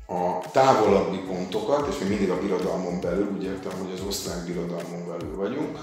a 0.06 0.50
távolabbi 0.52 1.16
pontokat, 1.16 1.88
és 1.88 1.99
mi 1.99 2.08
mindig 2.08 2.30
a 2.30 2.40
birodalmon 2.40 3.00
belül, 3.00 3.30
úgy 3.37 3.44
értem, 3.44 3.73
hogy 3.78 3.92
az 3.92 4.06
osztrák 4.06 4.44
birodalmon 4.44 5.08
belül 5.08 5.37
vagyunk, 5.37 5.78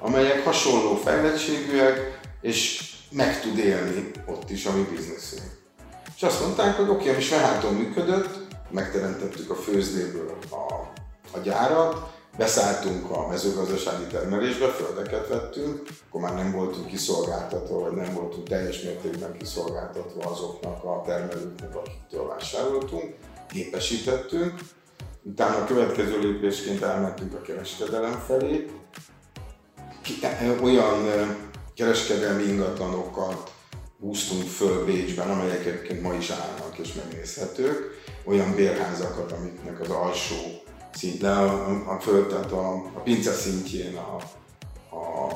amelyek 0.00 0.44
hasonló 0.44 0.94
fejlettségűek, 0.94 2.20
és 2.40 2.92
meg 3.10 3.40
tud 3.40 3.58
élni 3.58 4.10
ott 4.26 4.50
is 4.50 4.66
a 4.66 4.72
mi 4.72 4.82
bizniszünk. 4.82 5.56
És 6.16 6.22
azt 6.22 6.40
mondták, 6.40 6.76
hogy 6.76 6.88
oké, 6.88 7.02
okay, 7.02 7.14
mi 7.14 7.20
Sveháton 7.20 7.74
működött, 7.74 8.38
megteremtettük 8.70 9.50
a 9.50 9.54
főzdéből 9.54 10.38
a, 10.50 10.72
a 11.32 11.38
gyárat, 11.38 12.16
beszálltunk 12.36 13.10
a 13.10 13.28
mezőgazdasági 13.28 14.06
termelésbe, 14.06 14.68
földeket 14.68 15.28
vettünk, 15.28 15.82
akkor 16.08 16.20
már 16.20 16.34
nem 16.34 16.52
voltunk 16.52 16.86
kiszolgáltatva, 16.86 17.78
vagy 17.78 17.92
nem 17.92 18.14
voltunk 18.14 18.48
teljes 18.48 18.82
mértékben 18.82 19.36
kiszolgáltatva 19.38 20.30
azoknak 20.30 20.84
a 20.84 21.02
termelőknek, 21.06 21.76
akiktől 21.76 22.26
vásároltunk, 22.26 23.14
gépesítettünk, 23.52 24.54
utána 25.22 25.56
a 25.56 25.64
következő 25.64 26.18
lépésként 26.18 26.82
elmentünk 26.82 27.34
a 27.34 27.42
kereskedelem 27.42 28.22
felé, 28.26 28.66
olyan 30.62 31.06
kereskedelmi 31.74 32.42
ingatlanokat 32.42 33.52
húztunk 34.00 34.48
föl 34.48 34.84
Bécsben, 34.84 35.30
amelyek 35.30 35.66
egyébként 35.66 36.02
ma 36.02 36.14
is 36.14 36.30
állnak 36.30 36.78
és 36.78 36.92
megnézhetők, 36.92 38.02
olyan 38.24 38.54
bérházakat, 38.54 39.32
amiknek 39.32 39.80
az 39.80 39.90
alsó 39.90 40.36
szint, 40.94 41.20
de 41.20 41.30
a, 41.30 41.92
a 41.94 42.00
föld, 42.00 42.26
tehát 42.26 42.52
a, 42.52 42.74
a 42.74 43.00
pince 43.04 43.32
szintjén 43.32 43.96
a, 43.96 44.16
a, 44.96 45.28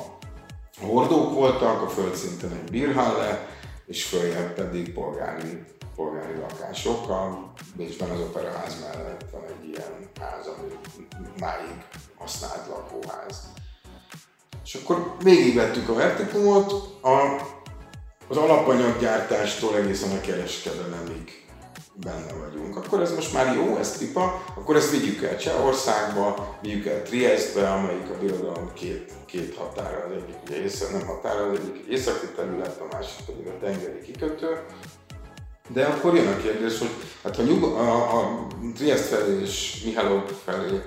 hordók 0.81 1.33
voltak, 1.33 1.81
a 1.81 1.89
földszinten 1.89 2.51
egy 2.51 2.71
bírhalle, 2.71 3.47
és 3.85 4.05
följebb 4.05 4.53
pedig 4.53 4.93
polgári, 4.93 5.63
polgári 5.95 6.39
lakások. 6.39 7.09
A 7.09 7.51
Bécsben 7.75 8.09
az 8.09 8.19
operaház 8.19 8.79
mellett 8.79 9.25
van 9.31 9.41
egy 9.47 9.69
ilyen 9.69 10.09
ház, 10.19 10.47
ami 10.47 10.73
máig 11.39 11.83
használt 12.15 12.67
lakóház. 12.67 13.51
És 14.63 14.73
akkor 14.73 15.15
végigvettük 15.23 15.89
a 15.89 15.93
vertikumot, 15.93 16.71
a, 17.01 17.41
az 18.27 18.37
alapanyaggyártástól 18.37 19.75
egészen 19.75 20.17
a 20.17 20.21
kereskedelemig 20.21 21.43
benne 21.95 22.33
vagyunk. 22.33 22.77
Akkor 22.77 23.01
ez 23.01 23.13
most 23.15 23.33
már 23.33 23.55
jó, 23.55 23.77
ez 23.77 23.97
tipa, 23.97 24.43
akkor 24.55 24.75
ezt 24.75 24.91
vigyük 24.91 25.23
el 25.23 25.37
Csehországba, 25.37 26.57
vigyük 26.61 26.85
el 26.85 27.03
Triestbe, 27.03 27.71
amelyik 27.71 28.09
a 28.09 28.17
birodalom 28.19 28.73
két, 28.73 29.11
két 29.25 29.55
határa, 29.55 30.05
az 30.05 30.11
egyik 30.11 30.35
ugye 30.45 30.63
észak, 30.63 30.91
nem 30.91 31.05
határa, 31.05 31.49
az 31.49 31.59
egyik 31.59 31.85
északi 31.89 32.25
terület, 32.35 32.81
a 32.81 32.95
másik 32.95 33.25
pedig 33.25 33.47
a 33.47 33.57
tengeri 33.61 34.01
kikötő. 34.01 34.59
De 35.67 35.85
akkor 35.85 36.15
jön 36.15 36.27
a 36.27 36.37
kérdés, 36.37 36.77
hogy 36.77 36.89
hát 37.23 37.35
ha 37.35 37.43
nyug, 37.43 37.63
a, 37.63 38.19
a 38.19 38.47
Triest 38.75 39.03
felé 39.03 39.41
és 39.41 39.81
Mihalov 39.85 40.31
felé 40.45 40.81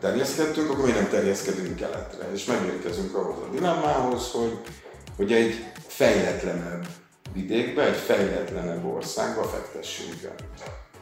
terjeszkedtünk, 0.00 0.70
akkor 0.70 0.84
mi 0.84 0.90
nem 0.90 1.08
terjeszkedünk 1.08 1.76
keletre, 1.76 2.32
és 2.32 2.44
megérkezünk 2.44 3.14
ahhoz 3.14 3.36
a 3.42 3.50
dilemmához, 3.52 4.30
hogy, 4.30 4.60
hogy 5.16 5.32
egy 5.32 5.64
fejletlenebb 5.86 6.86
vidékbe, 7.32 7.82
egy 7.82 7.96
fejletlenebb 7.96 8.84
országba 8.84 9.42
fektessünk 9.42 10.22
el. 10.22 10.34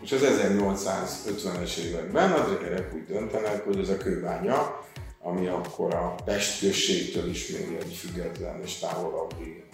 És 0.01 0.13
az 0.13 0.21
1850-es 0.23 1.77
években 1.77 2.33
a 2.33 2.45
dregerek 2.45 2.95
úgy 2.95 3.05
döntenek, 3.05 3.65
hogy 3.65 3.79
ez 3.79 3.89
a 3.89 3.97
kőbánya, 3.97 4.85
ami 5.23 5.47
akkor 5.47 5.95
a 5.95 6.15
Pest 6.25 6.61
községtől 6.61 7.29
is 7.29 7.49
még 7.49 7.79
egy 7.81 7.95
független 7.95 8.61
és 8.63 8.79
távolabbi 8.79 9.65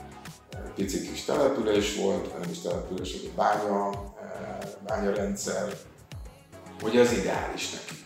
eh, 0.50 0.60
pici 0.74 1.08
kis 1.08 1.24
település 1.24 1.96
volt, 1.96 2.40
nem 2.40 2.50
is 2.50 2.58
település, 2.58 3.12
egy 3.12 3.30
bánya, 3.36 3.90
eh, 4.20 4.58
bányarendszer, 4.86 5.76
hogy 6.80 6.98
az 6.98 7.12
ideális 7.12 7.70
neki. 7.70 8.02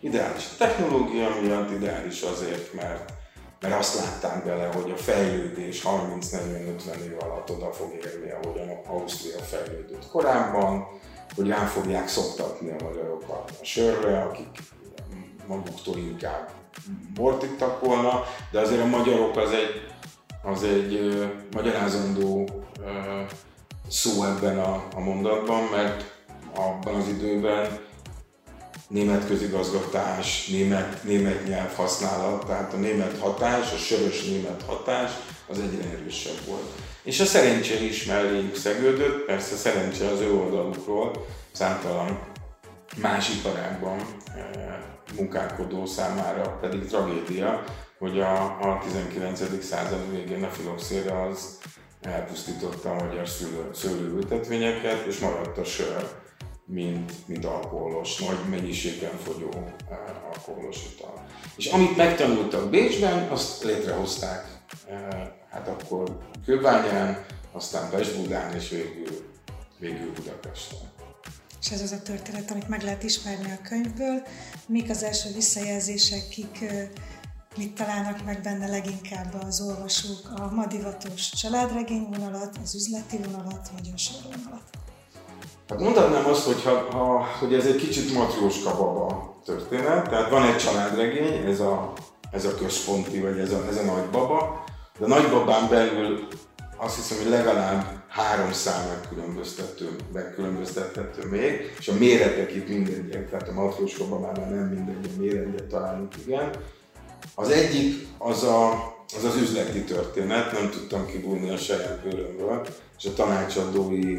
Ideális 0.00 0.44
a 0.44 0.56
technológia 0.58 1.28
miatt, 1.42 1.70
ideális 1.70 2.22
azért, 2.22 2.72
mert 2.72 3.12
mert 3.60 3.78
azt 3.78 3.98
látták 3.98 4.44
bele, 4.44 4.66
hogy 4.66 4.90
a 4.90 4.96
fejlődés 4.96 5.82
30-40-50 5.82 6.96
év 7.04 7.16
alatt 7.20 7.50
oda 7.50 7.72
fog 7.72 7.92
érni, 8.04 8.30
ahogyan 8.30 8.68
Ausztria 8.86 9.38
fejlődött 9.38 10.08
korábban, 10.08 10.86
hogy 11.34 11.48
rá 11.48 11.64
fogják 11.64 12.08
szoktatni 12.08 12.70
a 12.70 12.84
magyarokat 12.84 13.52
a 13.60 13.64
sörre, 13.64 14.20
akik 14.20 14.62
maguktól 15.46 15.96
inkább 15.96 16.50
bort 17.14 17.42
ittak 17.42 17.80
volna, 17.80 18.22
de 18.50 18.60
azért 18.60 18.82
a 18.82 18.86
magyarok 18.86 19.36
az 19.36 19.50
egy, 19.52 19.86
az 20.42 20.62
egy 20.62 20.94
uh, 20.94 21.24
magyarázandó 21.52 22.48
uh, 22.80 23.30
szó 23.88 24.24
ebben 24.24 24.58
a, 24.58 24.84
a 24.94 25.00
mondatban, 25.00 25.62
mert 25.62 26.14
abban 26.54 26.94
az 26.94 27.08
időben 27.08 27.88
német 28.90 29.26
közigazgatás, 29.26 30.46
német, 30.46 31.04
német 31.04 31.46
nyelv 31.46 31.74
használat, 31.74 32.46
tehát 32.46 32.72
a 32.72 32.76
német 32.76 33.18
hatás, 33.18 33.72
a 33.72 33.76
sörös 33.76 34.24
német 34.24 34.62
hatás 34.66 35.10
az 35.46 35.58
egyre 35.58 35.90
erősebb 35.90 36.46
volt. 36.46 36.72
És 37.02 37.20
a 37.20 37.24
szerencse 37.24 37.82
is 37.82 38.04
melléjük 38.04 38.56
szegődött, 38.56 39.24
persze 39.24 39.56
szerencse 39.56 40.08
az 40.08 40.20
ő 40.20 40.34
oldalukról, 40.34 41.26
számtalan 41.52 42.20
más 42.96 43.28
iparágban 43.28 43.98
e, 44.36 44.80
munkálkodó 45.16 45.86
számára 45.86 46.58
pedig 46.60 46.86
tragédia, 46.86 47.64
hogy 47.98 48.20
a, 48.20 48.42
a 48.42 48.80
19. 48.84 49.64
század 49.64 50.10
végén 50.10 50.44
a 50.44 50.48
filoxéra 50.48 51.22
az 51.22 51.58
elpusztította 52.00 52.90
a 52.90 53.04
magyar 53.04 53.28
szőlő, 53.28 53.70
szőlőültetvényeket, 53.74 55.06
és 55.06 55.18
maradt 55.18 55.58
a 55.58 55.64
sör, 55.64 56.08
mint, 56.72 57.12
mint 57.26 57.44
alkoholos, 57.44 58.18
nagy 58.18 58.48
mennyiségben 58.48 59.18
fogyó 59.22 59.48
alkoholos 60.32 60.78
ital. 60.94 61.26
És 61.56 61.66
amit 61.66 61.96
megtanultak 61.96 62.70
Bécsben, 62.70 63.28
azt 63.28 63.64
létrehozták 63.64 64.58
hát 65.50 65.68
akkor 65.68 66.18
Kőbányán, 66.44 67.24
aztán 67.52 67.90
Pesbudán, 67.90 68.54
és 68.54 68.68
végül, 68.68 69.32
végül 69.78 70.12
Budapesten. 70.12 70.78
És 71.60 71.70
ez 71.70 71.80
az 71.80 71.92
a 71.92 72.02
történet, 72.02 72.50
amit 72.50 72.68
meg 72.68 72.82
lehet 72.82 73.02
ismerni 73.02 73.50
a 73.50 73.68
könyvből. 73.68 74.22
Mik 74.66 74.90
az 74.90 75.02
első 75.02 75.32
visszajelzések, 75.34 76.28
kik 76.28 76.64
mit 77.56 77.74
találnak 77.74 78.24
meg 78.24 78.40
benne 78.42 78.66
leginkább 78.66 79.34
az 79.42 79.60
olvasók, 79.60 80.30
a 80.36 80.50
madivatos 80.54 81.30
családregény 81.30 82.06
vonalat, 82.10 82.58
az 82.62 82.74
üzleti 82.74 83.16
vonalat, 83.16 83.70
vagy 83.74 83.90
a 83.94 83.96
sorvonalat? 83.96 84.62
Hát 85.70 85.80
mondhatnám 85.80 86.26
azt, 86.26 86.46
hogy, 86.46 86.62
ha, 86.62 86.86
ha, 86.90 87.26
hogy 87.38 87.54
ez 87.54 87.66
egy 87.66 87.76
kicsit 87.76 88.14
matrióska 88.14 88.76
baba 88.76 89.36
történet, 89.44 90.08
tehát 90.08 90.30
van 90.30 90.42
egy 90.42 90.56
családregény, 90.56 91.46
ez 91.46 91.60
a, 91.60 91.92
ez 92.30 92.44
a 92.44 92.54
központi, 92.54 93.20
vagy 93.20 93.38
ez 93.38 93.52
a, 93.52 93.66
ez 93.68 93.76
a 93.76 93.82
nagybaba, 93.82 94.64
de 94.98 95.04
a 95.04 95.08
nagybabán 95.08 95.68
belül 95.68 96.26
azt 96.76 96.96
hiszem, 96.96 97.18
hogy 97.18 97.30
legalább 97.30 98.02
három 98.08 98.52
szám 98.52 98.88
megkülönböztető, 98.88 99.96
megkülönböztethető 100.12 101.28
még, 101.28 101.74
és 101.78 101.88
a 101.88 101.94
méretek 101.98 102.54
itt 102.54 102.68
mindegyek, 102.68 103.30
tehát 103.30 103.48
a 103.48 103.52
matrióska 103.52 104.08
babában 104.08 104.48
nem 104.48 104.66
mindegy, 104.66 105.10
a 105.16 105.20
méretgyet 105.20 105.64
találunk, 105.64 106.14
igen. 106.26 106.50
Az 107.34 107.50
egyik 107.50 108.06
az 108.18 108.42
a, 108.42 108.72
az 109.16 109.24
az 109.24 109.36
üzleti 109.36 109.84
történet, 109.84 110.52
nem 110.52 110.70
tudtam 110.70 111.06
kibújni 111.06 111.50
a 111.50 111.56
saját 111.56 112.00
bőrömről, 112.02 112.66
és 112.98 113.04
a 113.04 113.14
tanácsadói 113.14 114.18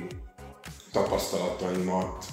tapasztalataimat, 0.92 2.26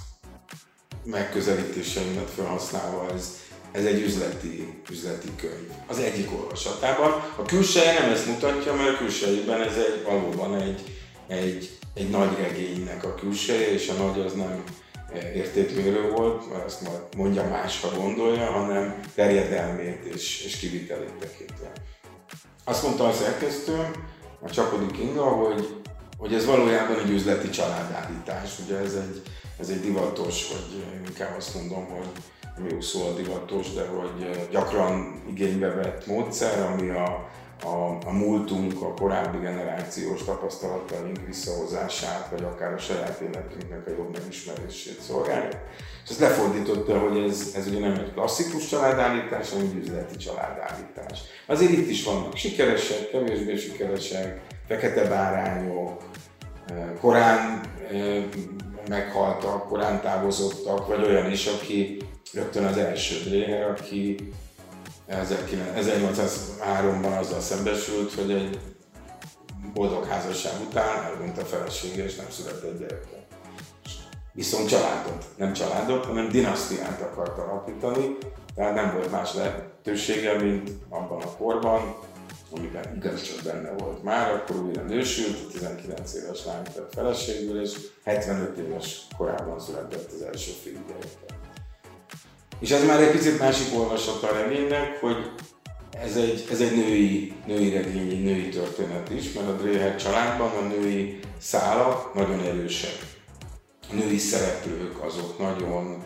megközelítéseimet 1.04 2.30
felhasználva 2.30 3.10
ez, 3.14 3.36
ez 3.72 3.84
egy 3.84 4.02
üzleti, 4.02 4.82
üzleti 4.90 5.28
könyv. 5.36 5.70
Az 5.86 5.98
egyik 5.98 6.32
olvasatában. 6.32 7.10
A 7.36 7.42
külseje 7.42 8.00
nem 8.00 8.10
ezt 8.10 8.26
mutatja, 8.26 8.74
mert 8.74 8.94
a 8.94 8.96
külsejében 8.96 9.60
ez 9.60 9.76
egy, 9.76 10.04
valóban 10.04 10.60
egy, 10.60 10.98
egy, 11.26 11.78
egy 11.94 12.10
nagy 12.10 12.36
regénynek 12.36 13.04
a 13.04 13.14
külseje, 13.14 13.72
és 13.72 13.88
a 13.88 14.02
nagy 14.02 14.20
az 14.20 14.32
nem 14.32 14.64
értékmérő 15.34 16.10
volt, 16.10 16.52
mert 16.52 16.64
azt 16.64 16.80
majd 16.80 17.00
mondja 17.16 17.48
más, 17.48 17.80
ha 17.80 17.88
gondolja, 17.96 18.50
hanem 18.50 19.00
terjedelmét 19.14 20.04
és, 20.04 20.44
és 20.44 20.56
kivitelét 20.56 21.14
tekintve. 21.18 21.72
Azt 22.64 22.82
mondta 22.82 23.06
a 23.06 23.12
szerkesztőm, 23.12 23.92
a 24.40 24.50
Csapodik 24.50 24.98
Inga, 24.98 25.24
hogy, 25.24 25.77
hogy 26.18 26.34
ez 26.34 26.46
valójában 26.46 26.98
egy 26.98 27.10
üzleti 27.10 27.50
családállítás. 27.50 28.58
Ugye 28.64 28.76
ez 28.76 28.94
egy, 28.94 29.22
ez 29.60 29.68
egy 29.68 29.80
divatos, 29.80 30.48
vagy 30.48 30.84
inkább 31.06 31.36
azt 31.36 31.54
mondom, 31.54 31.86
hogy 31.86 32.08
nem 32.56 32.68
jó 32.68 32.80
szó 32.80 33.06
a 33.06 33.12
divatos, 33.12 33.72
de 33.72 33.86
hogy 33.86 34.48
gyakran 34.50 35.22
igénybe 35.28 35.68
vett 35.68 36.06
módszer, 36.06 36.70
ami 36.72 36.88
a, 36.88 37.28
a, 37.62 37.98
a 38.06 38.12
múltunk, 38.12 38.82
a 38.82 38.94
korábbi 38.94 39.38
generációs 39.38 40.24
tapasztalataink 40.24 41.26
visszahozását, 41.26 42.28
vagy 42.30 42.42
akár 42.42 42.72
a 42.72 42.78
saját 42.78 43.20
életünknek 43.20 43.86
a 43.86 43.90
jobb 43.90 44.12
megismerését 44.12 45.00
szolgálja. 45.00 45.62
És 46.04 46.10
ezt 46.10 46.20
lefordította, 46.20 46.98
hogy 46.98 47.18
ez, 47.18 47.52
ez 47.56 47.66
ugye 47.66 47.78
nem 47.78 47.92
egy 47.92 48.12
klasszikus 48.12 48.68
családállítás, 48.68 49.50
hanem 49.50 49.66
egy 49.66 49.76
üzleti 49.76 50.16
családállítás. 50.16 51.20
Azért 51.46 51.72
itt 51.72 51.88
is 51.88 52.04
vannak 52.04 52.36
sikeresek, 52.36 53.10
kevésbé 53.10 53.56
sikeresek, 53.56 54.40
fekete 54.68 55.08
bárányok, 55.08 56.02
korán 57.00 57.60
meghaltak, 58.88 59.68
korán 59.68 60.00
távozottak, 60.00 60.86
vagy 60.86 61.04
olyan 61.04 61.30
is, 61.30 61.46
aki 61.46 62.02
rögtön 62.32 62.64
az 62.64 62.76
első 62.76 63.30
Dreher, 63.30 63.70
aki 63.70 64.32
1803-ban 65.10 67.18
azzal 67.18 67.40
szembesült, 67.40 68.12
hogy 68.12 68.30
egy 68.30 68.58
boldog 69.74 70.06
házasság 70.06 70.52
után 70.68 71.04
elhunyt 71.04 71.38
a 71.38 71.44
felesége, 71.44 72.04
és 72.04 72.16
nem 72.16 72.30
született 72.30 72.78
gyereke. 72.78 73.26
Viszont 74.32 74.68
családot, 74.68 75.24
nem 75.36 75.52
családot, 75.52 76.04
hanem 76.04 76.28
dinasztiát 76.28 77.00
akart 77.00 77.38
alapítani, 77.38 78.16
tehát 78.54 78.74
nem 78.74 78.92
volt 78.94 79.10
más 79.10 79.34
lehetősége, 79.34 80.42
mint 80.42 80.70
abban 80.88 81.22
a 81.22 81.36
korban, 81.36 81.96
amiben 82.50 82.96
igaz 82.96 83.22
csak 83.22 83.42
benne 83.44 83.70
volt 83.70 84.02
már, 84.02 84.34
akkor 84.34 84.56
újra 84.56 84.82
nősült, 84.82 85.50
19 85.52 86.14
éves 86.14 86.44
lány 86.44 86.62
lett 86.76 86.92
feleségül, 86.94 87.60
és 87.60 87.76
75 88.04 88.58
éves 88.58 89.00
korában 89.16 89.60
született 89.60 90.12
az 90.12 90.22
első 90.22 90.50
fiú 90.62 90.78
gyereke. 90.88 91.36
És 92.60 92.70
ez 92.70 92.84
már 92.84 93.00
egy 93.00 93.10
picit 93.10 93.38
másik 93.38 93.78
olvasata 93.78 94.28
a 94.28 94.32
regénynek, 94.32 95.00
hogy 95.00 95.30
ez 96.02 96.16
egy, 96.16 96.46
ez 96.50 96.60
egy 96.60 96.76
női, 96.76 97.32
női 97.46 97.70
regény, 97.70 98.10
egy 98.10 98.22
női 98.22 98.48
történet 98.48 99.10
is, 99.10 99.32
mert 99.32 99.48
a 99.48 99.52
Dreher 99.52 99.96
családban 99.96 100.50
a 100.50 100.66
női 100.66 101.18
szálak 101.38 102.14
nagyon 102.14 102.40
erősek. 102.40 102.96
A 103.90 103.94
női 103.94 104.18
szereplők 104.18 105.04
azok 105.04 105.38
nagyon 105.38 106.04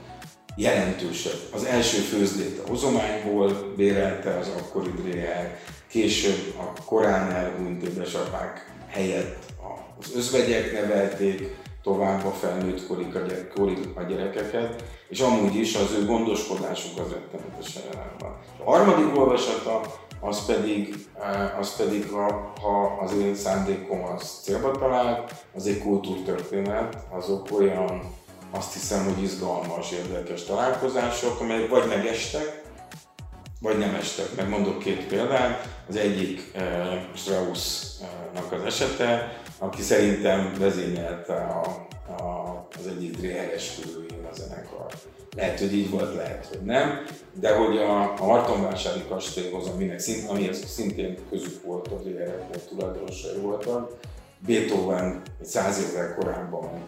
jelentősek. 0.57 1.37
Az 1.52 1.64
első 1.64 1.98
főzdét 1.98 2.59
a 2.59 2.68
hozományból 2.68 3.72
bérelte 3.76 4.38
az 4.38 4.48
akkori 4.48 4.90
Dreher, 5.02 5.59
később 5.92 6.55
a 6.59 6.83
korán 6.85 7.31
elhunyt 7.31 7.83
édesapák 7.83 8.72
helyett 8.88 9.37
az 9.98 10.12
özvegyek 10.14 10.72
nevelték, 10.72 11.57
tovább 11.83 12.26
a 12.26 12.31
felnőtt 12.31 12.87
korig 12.87 13.16
a, 13.16 13.18
gyerek, 13.18 13.52
korig 13.55 13.78
a 13.94 14.02
gyerekeket, 14.02 14.85
és 15.09 15.20
amúgy 15.20 15.55
is 15.55 15.74
az 15.74 15.92
ő 15.98 16.07
gondoskodásuk 16.07 16.98
az 16.98 17.12
rettenetesen 17.12 17.83
jelen 17.92 18.11
van. 18.18 18.38
A 18.64 18.70
harmadik 18.70 19.18
olvasata 19.18 19.81
az 20.20 20.46
pedig, 20.46 20.94
eh, 21.22 21.59
az 21.59 21.76
pedig 21.76 22.11
ha, 22.11 22.52
ha 22.61 22.98
az 23.00 23.12
én 23.12 23.35
szándékom 23.35 24.05
az 24.05 24.40
célba 24.42 24.70
talál, 24.70 25.24
az 25.55 25.66
egy 25.66 25.78
kultúrtörténet, 25.78 26.96
azok 27.11 27.48
olyan, 27.59 28.02
azt 28.50 28.72
hiszem, 28.72 29.05
hogy 29.05 29.22
izgalmas, 29.22 29.90
érdekes 29.90 30.44
találkozások, 30.44 31.40
amelyek 31.40 31.68
vagy 31.68 31.87
megestek, 31.88 32.62
vagy 33.61 33.78
nem 33.78 33.94
estek. 33.94 34.37
Meg 34.37 34.48
mondok 34.48 34.78
két 34.78 35.07
példát. 35.07 35.72
Az 35.88 35.97
egyik 35.97 36.51
eh, 36.55 37.03
Straussnak 37.14 38.53
az 38.53 38.64
esete, 38.64 39.40
aki 39.59 39.83
szerintem 39.83 40.55
vezényelte 40.59 41.35
a, 41.35 41.87
a, 42.23 42.68
az 42.79 42.87
egyik 42.87 43.16
Dreheres 43.16 43.75
körülén 43.81 44.25
a 44.31 44.35
zenekar. 44.35 44.87
Lehet, 45.37 45.59
hogy 45.59 45.75
így 45.75 45.90
volt, 45.90 46.14
lehet, 46.14 46.47
hogy 46.47 46.61
nem, 46.61 47.05
de 47.33 47.57
hogy 47.57 47.77
a, 47.77 48.21
a 48.21 48.27
Martonvásári 48.27 49.05
kastélyhoz, 49.09 49.66
aminek 49.68 49.99
szint, 49.99 50.29
amihez 50.29 50.64
szintén 50.71 51.18
közük 51.31 51.62
volt, 51.62 51.88
a 51.88 51.95
Dreherek 51.95 52.49
volt, 52.49 52.68
tulajdonosai 52.68 53.38
voltak, 53.40 53.90
Beethoven 54.47 55.23
egy 55.40 55.47
száz 55.47 55.88
évvel 55.88 56.14
korábban 56.14 56.85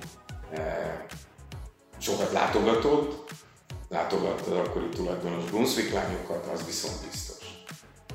e, 0.53 1.07
sokat 1.99 2.33
látogatott, 2.33 3.31
látogatta 3.89 4.51
az 4.51 4.67
akkori 4.67 4.89
tulajdonos 4.89 5.45
Brunswick 5.45 5.93
lányokat, 5.93 6.47
az 6.53 6.67
viszont 6.67 6.95
biztos. 7.11 7.24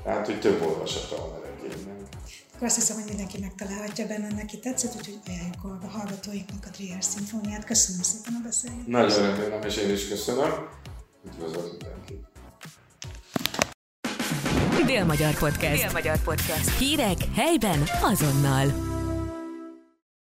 Tehát, 0.03 0.25
hogy 0.25 0.39
több 0.39 0.61
olvasata 0.61 1.15
van 1.15 1.29
a 1.29 1.41
regénynek. 1.45 1.97
Akkor 2.53 2.67
azt 2.67 2.75
hiszem, 2.75 2.95
hogy 2.95 3.05
mindenki 3.05 3.37
megtalálhatja 3.39 4.07
benne, 4.07 4.27
neki 4.35 4.59
tetszett, 4.59 4.95
úgyhogy 4.95 5.19
ajánljuk 5.27 5.83
a 5.83 5.87
hallgatóinknak 5.87 6.65
a 6.65 6.69
Trier 6.69 7.03
szimfóniát. 7.03 7.63
Köszönöm 7.63 8.01
szépen 8.01 8.33
a 8.33 8.43
beszélgetést. 8.43 8.87
Nagyon 8.87 9.35
remélem, 9.35 9.61
és 9.61 9.77
én 9.77 9.89
is 9.89 10.07
köszönöm. 10.07 10.51
Üdvözlök 11.25 11.71
mindenkit. 11.71 12.27
Dél-Magyar 14.85 15.37
Podcast. 15.37 15.81
Dél-Magyar 15.81 16.17
Podcast. 16.23 16.77
Hírek 16.77 17.17
helyben 17.35 17.83
azonnal. 18.01 18.88